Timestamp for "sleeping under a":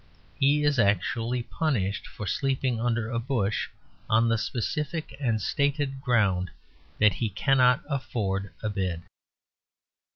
2.25-3.19